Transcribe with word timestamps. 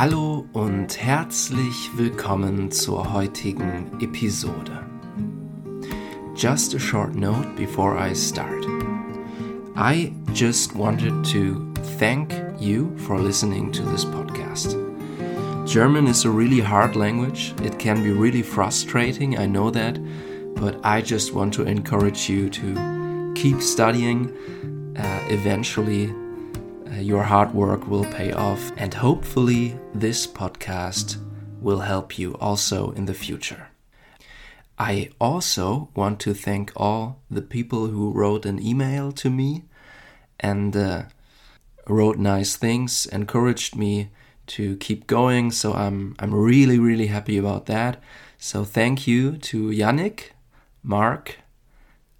Hallo 0.00 0.46
und 0.54 0.96
herzlich 0.96 1.90
willkommen 1.94 2.70
zur 2.70 3.12
heutigen 3.12 3.84
Episode. 4.00 4.72
Just 6.34 6.74
a 6.74 6.78
short 6.78 7.14
note 7.14 7.46
before 7.54 7.98
I 7.98 8.14
start. 8.14 8.64
I 9.76 10.14
just 10.32 10.74
wanted 10.74 11.12
to 11.34 11.70
thank 11.98 12.32
you 12.58 12.96
for 12.96 13.20
listening 13.20 13.70
to 13.72 13.82
this 13.90 14.06
podcast. 14.06 14.74
German 15.66 16.06
is 16.06 16.24
a 16.24 16.30
really 16.30 16.62
hard 16.62 16.96
language. 16.96 17.52
It 17.62 17.78
can 17.78 18.02
be 18.02 18.10
really 18.10 18.42
frustrating, 18.42 19.38
I 19.38 19.44
know 19.44 19.70
that, 19.70 19.98
but 20.54 20.80
I 20.82 21.02
just 21.02 21.34
want 21.34 21.52
to 21.56 21.64
encourage 21.64 22.26
you 22.26 22.48
to 22.48 23.34
keep 23.34 23.60
studying. 23.60 24.32
Uh, 24.96 25.20
eventually, 25.28 26.10
your 26.98 27.22
hard 27.22 27.54
work 27.54 27.86
will 27.86 28.04
pay 28.04 28.32
off, 28.32 28.72
and 28.76 28.92
hopefully, 28.94 29.78
this 29.94 30.26
podcast 30.26 31.16
will 31.60 31.80
help 31.80 32.18
you 32.18 32.34
also 32.34 32.90
in 32.92 33.04
the 33.04 33.14
future. 33.14 33.68
I 34.78 35.10
also 35.20 35.90
want 35.94 36.20
to 36.20 36.32
thank 36.32 36.72
all 36.74 37.20
the 37.30 37.42
people 37.42 37.88
who 37.88 38.12
wrote 38.12 38.46
an 38.46 38.64
email 38.64 39.12
to 39.12 39.28
me 39.28 39.64
and 40.38 40.74
uh, 40.74 41.02
wrote 41.86 42.18
nice 42.18 42.56
things, 42.56 43.04
encouraged 43.06 43.76
me 43.76 44.10
to 44.46 44.76
keep 44.78 45.06
going. 45.06 45.50
So 45.50 45.74
I'm 45.74 46.16
I'm 46.18 46.34
really 46.34 46.78
really 46.78 47.08
happy 47.08 47.36
about 47.36 47.66
that. 47.66 48.02
So 48.38 48.64
thank 48.64 49.06
you 49.06 49.36
to 49.36 49.68
Yannick, 49.68 50.30
Mark, 50.82 51.40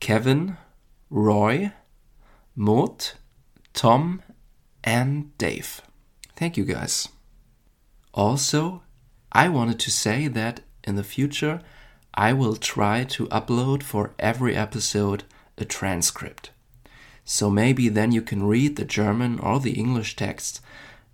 Kevin, 0.00 0.56
Roy, 1.10 1.72
Maud, 2.56 3.12
Tom, 3.74 4.22
and 4.86 5.36
Dave. 5.36 5.82
Thank 6.36 6.56
you 6.56 6.64
guys. 6.64 7.08
Also, 8.14 8.82
I 9.32 9.48
wanted 9.48 9.78
to 9.80 9.90
say 9.90 10.28
that 10.28 10.60
in 10.84 10.94
the 10.94 11.04
future 11.04 11.60
I 12.14 12.32
will 12.32 12.56
try 12.56 13.04
to 13.04 13.26
upload 13.26 13.82
for 13.82 14.14
every 14.18 14.56
episode 14.56 15.24
a 15.58 15.66
transcript. 15.66 16.50
So 17.24 17.50
maybe 17.50 17.88
then 17.88 18.12
you 18.12 18.22
can 18.22 18.44
read 18.44 18.76
the 18.76 18.84
German 18.84 19.38
or 19.40 19.58
the 19.60 19.72
English 19.72 20.16
text 20.16 20.60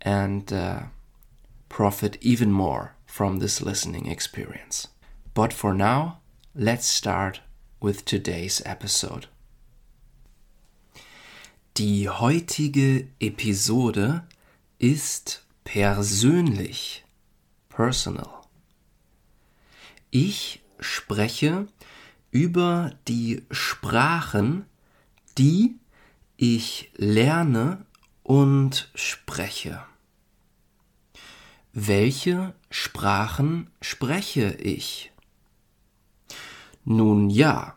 and 0.00 0.50
uh, 0.52 0.82
profit 1.68 2.16
even 2.20 2.52
more 2.52 2.94
from 3.04 3.38
this 3.38 3.60
listening 3.60 4.06
experience. 4.06 4.88
But 5.34 5.52
for 5.52 5.74
now, 5.74 6.20
let's 6.54 6.86
start 6.86 7.40
with 7.80 8.04
today's 8.04 8.62
episode. 8.64 9.26
Die 11.78 12.08
heutige 12.08 13.06
Episode 13.20 14.26
ist 14.78 15.44
persönlich, 15.62 17.04
personal. 17.68 18.30
Ich 20.10 20.62
spreche 20.80 21.66
über 22.30 22.94
die 23.08 23.42
Sprachen, 23.50 24.64
die 25.36 25.76
ich 26.38 26.90
lerne 26.96 27.84
und 28.22 28.90
spreche. 28.94 29.84
Welche 31.74 32.54
Sprachen 32.70 33.70
spreche 33.82 34.54
ich? 34.54 35.12
Nun 36.86 37.28
ja, 37.28 37.76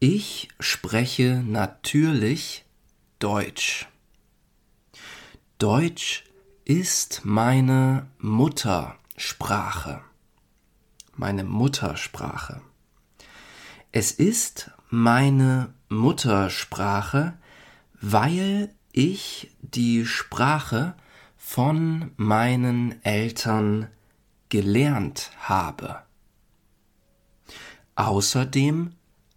ich 0.00 0.48
spreche 0.60 1.42
natürlich 1.46 2.63
Deutsch. 3.20 3.86
Deutsch 5.58 6.24
ist 6.64 7.24
meine 7.24 8.08
Muttersprache. 8.18 10.02
Meine 11.14 11.44
Muttersprache. 11.44 12.60
Es 13.92 14.10
ist 14.10 14.72
meine 14.90 15.72
Muttersprache, 15.88 17.38
weil 18.00 18.74
ich 18.90 19.52
die 19.60 20.04
Sprache 20.06 20.96
von 21.36 22.10
meinen 22.16 23.02
Eltern 23.04 23.88
gelernt 24.48 25.30
habe. 25.38 26.02
Außerdem 27.94 28.92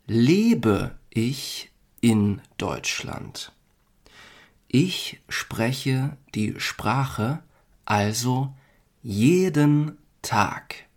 lebe 0.08 0.98
ich 1.12 1.72
in 2.02 2.42
Deutschland. 2.58 3.52
Ich 4.68 5.22
spreche 5.30 6.18
die 6.36 6.60
Sprache 6.60 7.42
also 7.86 8.54
jeden 9.02 9.98
Tag. 10.22 10.88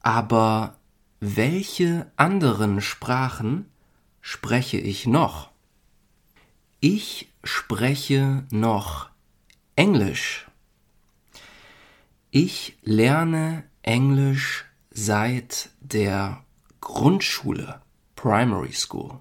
Aber 0.00 0.78
welche 1.20 2.10
anderen 2.16 2.80
Sprachen 2.80 3.66
spreche 4.20 4.78
ich 4.78 5.06
noch? 5.06 5.50
Ich 6.80 7.28
spreche 7.44 8.44
noch 8.50 9.10
Englisch. 9.76 10.46
Ich 12.30 12.78
lerne 12.82 13.64
Englisch 13.82 14.64
seit 14.90 15.70
der 15.80 16.42
Grundschule, 16.80 17.82
Primary 18.16 18.72
School. 18.72 19.20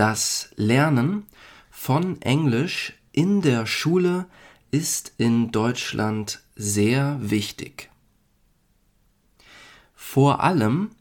Das 0.00 0.48
Lernen 0.56 1.26
von 1.70 2.22
Englisch 2.22 2.94
in 3.12 3.42
der 3.42 3.66
Schule 3.66 4.24
ist 4.70 5.12
in 5.18 5.52
Deutschland 5.52 6.42
sehr 6.56 7.18
wichtig. 7.20 7.90
Vor 9.94 10.42
allem 10.42 10.92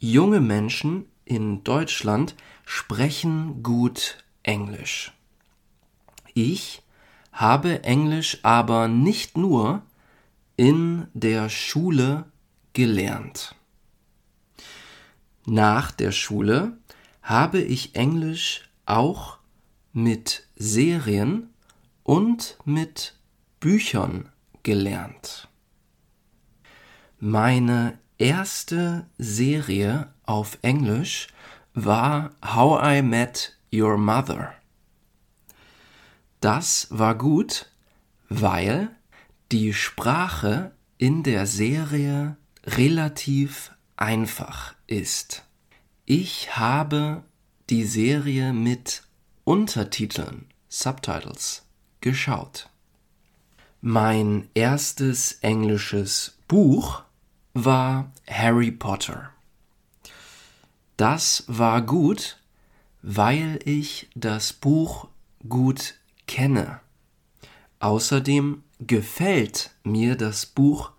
junge 0.00 0.42
Menschen 0.42 1.06
in 1.24 1.64
Deutschland 1.64 2.34
sprechen 2.66 3.62
gut 3.62 4.22
Englisch. 4.42 5.14
Ich 6.34 6.82
habe 7.32 7.84
Englisch 7.84 8.40
aber 8.42 8.86
nicht 8.86 9.38
nur 9.38 9.80
in 10.58 11.08
der 11.14 11.48
Schule 11.48 12.26
gelernt. 12.74 13.54
Nach 15.46 15.90
der 15.90 16.12
Schule 16.12 16.76
habe 17.26 17.60
ich 17.60 17.96
Englisch 17.96 18.70
auch 18.84 19.38
mit 19.92 20.46
Serien 20.54 21.52
und 22.04 22.56
mit 22.64 23.18
Büchern 23.58 24.30
gelernt. 24.62 25.48
Meine 27.18 27.98
erste 28.16 29.10
Serie 29.18 30.14
auf 30.24 30.58
Englisch 30.62 31.26
war 31.74 32.30
How 32.44 32.80
I 32.98 33.02
Met 33.02 33.58
Your 33.74 33.98
Mother. 33.98 34.54
Das 36.40 36.86
war 36.90 37.16
gut, 37.16 37.68
weil 38.28 38.90
die 39.50 39.74
Sprache 39.74 40.76
in 40.96 41.24
der 41.24 41.46
Serie 41.46 42.36
relativ 42.64 43.72
einfach 43.96 44.76
ist. 44.86 45.42
Ich 46.08 46.56
habe 46.56 47.24
die 47.68 47.82
Serie 47.82 48.52
mit 48.52 49.02
Untertiteln, 49.42 50.46
Subtitles, 50.68 51.64
geschaut. 52.00 52.70
Mein 53.80 54.48
erstes 54.54 55.32
englisches 55.40 56.38
Buch 56.46 57.02
war 57.54 58.12
Harry 58.28 58.70
Potter. 58.70 59.30
Das 60.96 61.42
war 61.48 61.82
gut, 61.82 62.38
weil 63.02 63.58
ich 63.64 64.08
das 64.14 64.52
Buch 64.52 65.08
gut 65.48 65.94
kenne. 66.28 66.78
Außerdem 67.80 68.62
gefällt 68.78 69.72
mir 69.82 70.14
das 70.14 70.46
Buch 70.46 70.92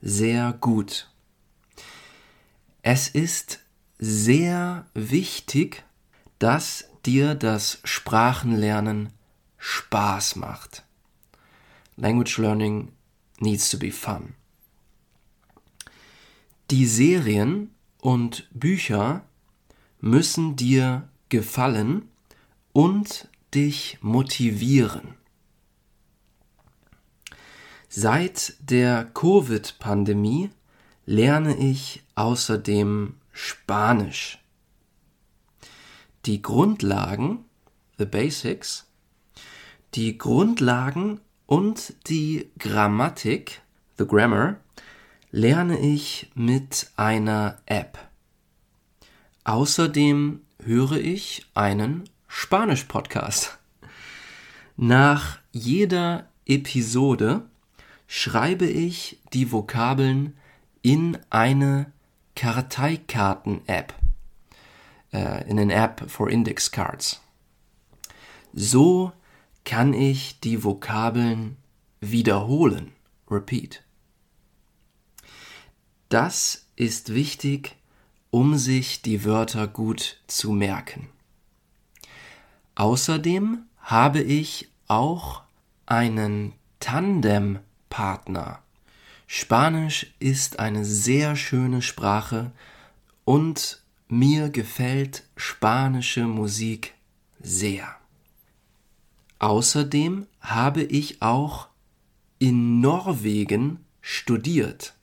sehr 0.00 0.54
gut. 0.54 1.10
Es 2.80 3.08
ist 3.08 3.60
sehr 3.98 4.86
wichtig, 4.94 5.84
dass 6.38 6.88
dir 7.04 7.34
das 7.34 7.80
Sprachenlernen 7.84 9.12
Spaß 9.58 10.36
macht. 10.36 10.84
Language 11.96 12.38
Learning 12.38 12.92
needs 13.40 13.70
to 13.70 13.78
be 13.78 13.90
fun. 13.90 14.34
Die 16.70 16.86
Serien 16.86 17.74
und 18.00 18.48
Bücher 18.52 19.24
müssen 20.00 20.54
dir 20.54 21.08
gefallen 21.28 22.08
und 22.72 23.28
dich 23.54 23.98
motivieren. 24.00 25.14
Seit 27.88 28.54
der 28.60 29.06
Covid-Pandemie 29.06 30.50
lerne 31.06 31.56
ich 31.56 32.02
außerdem 32.14 33.14
Spanisch. 33.40 34.40
Die 36.26 36.42
Grundlagen, 36.42 37.44
the 37.96 38.04
basics, 38.04 38.90
Die 39.94 40.18
Grundlagen 40.18 41.20
und 41.46 41.94
die 42.08 42.50
Grammatik, 42.58 43.62
the 43.96 44.06
Grammar, 44.08 44.56
lerne 45.30 45.78
ich 45.78 46.32
mit 46.34 46.90
einer 46.96 47.62
App. 47.66 47.96
Außerdem 49.44 50.40
höre 50.64 50.96
ich 50.96 51.46
einen 51.54 52.10
Spanisch-Podcast. 52.26 53.60
Nach 54.76 55.38
jeder 55.52 56.28
Episode 56.44 57.48
schreibe 58.08 58.66
ich 58.66 59.20
die 59.32 59.52
Vokabeln 59.52 60.36
in 60.82 61.16
eine 61.30 61.92
Karteikarten-App, 62.38 63.92
äh, 65.12 65.50
in 65.50 65.58
an 65.58 65.70
App 65.70 66.08
for 66.08 66.30
Index 66.30 66.70
Cards. 66.70 67.20
So 68.52 69.10
kann 69.64 69.92
ich 69.92 70.38
die 70.38 70.62
Vokabeln 70.62 71.56
wiederholen, 72.00 72.92
repeat. 73.28 73.82
Das 76.10 76.68
ist 76.76 77.12
wichtig, 77.12 77.74
um 78.30 78.56
sich 78.56 79.02
die 79.02 79.24
Wörter 79.24 79.66
gut 79.66 80.20
zu 80.28 80.52
merken. 80.52 81.08
Außerdem 82.76 83.64
habe 83.80 84.20
ich 84.20 84.68
auch 84.86 85.42
einen 85.86 86.52
Tandempartner. 86.78 88.62
Spanisch 89.30 90.06
ist 90.20 90.58
eine 90.58 90.86
sehr 90.86 91.36
schöne 91.36 91.82
Sprache 91.82 92.50
und 93.26 93.82
mir 94.08 94.48
gefällt 94.48 95.28
spanische 95.36 96.26
Musik 96.26 96.94
sehr. 97.38 97.94
Außerdem 99.38 100.26
habe 100.40 100.82
ich 100.82 101.20
auch 101.20 101.68
in 102.38 102.80
Norwegen 102.80 103.84
studiert. 104.00 104.94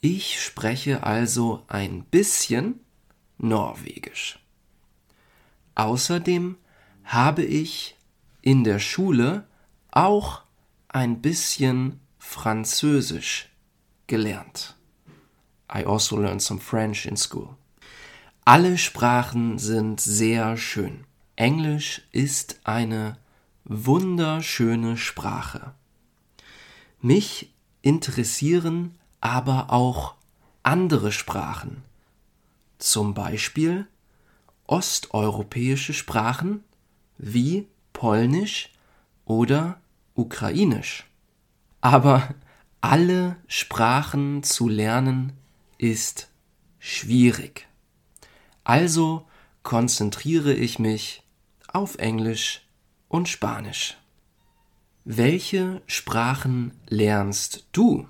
Ich 0.00 0.40
spreche 0.40 1.02
also 1.02 1.64
ein 1.66 2.04
bisschen 2.04 2.78
Norwegisch. 3.38 4.38
Außerdem 5.74 6.56
habe 7.02 7.42
ich 7.42 7.96
in 8.42 8.62
der 8.62 8.78
Schule 8.78 9.48
auch 9.90 10.42
ein 10.86 11.20
bisschen 11.20 11.98
Französisch 12.26 13.50
gelernt. 14.08 14.74
I 15.72 15.84
also 15.84 16.16
learned 16.16 16.42
some 16.42 16.58
French 16.58 17.06
in 17.06 17.16
school. 17.16 17.56
Alle 18.44 18.76
Sprachen 18.76 19.58
sind 19.58 20.00
sehr 20.00 20.56
schön. 20.56 21.04
Englisch 21.36 22.02
ist 22.10 22.60
eine 22.64 23.18
wunderschöne 23.64 24.96
Sprache. 24.96 25.74
Mich 27.00 27.52
interessieren 27.82 28.98
aber 29.20 29.70
auch 29.70 30.14
andere 30.64 31.12
Sprachen, 31.12 31.84
zum 32.78 33.14
Beispiel 33.14 33.86
osteuropäische 34.66 35.92
Sprachen 35.92 36.64
wie 37.16 37.68
Polnisch 37.92 38.70
oder 39.24 39.78
Ukrainisch. 40.14 41.04
Aber 41.84 42.34
alle 42.80 43.36
Sprachen 43.46 44.42
zu 44.42 44.70
lernen 44.70 45.34
ist 45.76 46.30
schwierig. 46.78 47.68
Also 48.64 49.26
konzentriere 49.62 50.54
ich 50.54 50.78
mich 50.78 51.24
auf 51.68 51.96
Englisch 51.96 52.62
und 53.08 53.28
Spanisch. 53.28 53.98
Welche 55.04 55.82
Sprachen 55.86 56.72
lernst 56.88 57.66
du? 57.72 58.08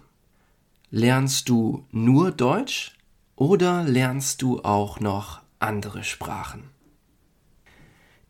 Lernst 0.92 1.48
du 1.48 1.84
nur 1.90 2.30
Deutsch 2.30 2.96
oder 3.34 3.82
lernst 3.82 4.40
du 4.42 4.62
auch 4.62 5.00
noch 5.00 5.40
andere 5.58 6.04
Sprachen? 6.04 6.70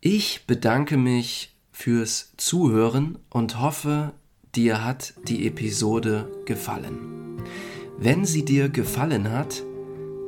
Ich 0.00 0.46
bedanke 0.46 0.96
mich 0.96 1.54
fürs 1.70 2.32
Zuhören 2.38 3.18
und 3.28 3.60
hoffe, 3.60 4.14
dir 4.56 4.84
hat 4.84 5.14
die 5.28 5.46
Episode 5.46 6.28
gefallen. 6.44 7.42
Wenn 7.98 8.24
sie 8.24 8.44
dir 8.44 8.68
gefallen 8.68 9.30
hat, 9.30 9.62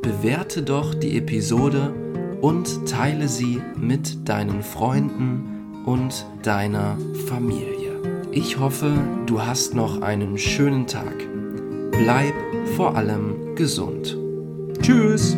bewerte 0.02 0.62
doch 0.62 0.94
die 0.94 1.18
Episode 1.18 1.92
und 2.40 2.88
teile 2.88 3.28
sie 3.28 3.60
mit 3.76 4.28
deinen 4.28 4.62
Freunden 4.62 5.82
und 5.84 6.26
deiner 6.42 6.96
Familie. 7.26 8.00
Ich 8.30 8.58
hoffe, 8.58 8.92
du 9.26 9.42
hast 9.42 9.74
noch 9.74 10.02
einen 10.02 10.36
schönen 10.38 10.86
Tag. 10.86 11.26
Bleib 11.92 12.34
vor 12.76 12.96
allem 12.96 13.54
gesund. 13.54 14.16
Tschüss! 14.82 15.36